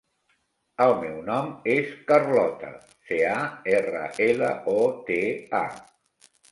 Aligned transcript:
El 0.85 0.93
meu 1.01 1.19
nom 1.27 1.51
és 1.75 1.91
Carlota: 2.13 2.73
ce, 3.11 3.21
a, 3.35 3.37
erra, 3.79 4.05
ela, 4.31 4.53
o, 4.77 4.79
te, 5.13 5.23
a. 5.65 6.33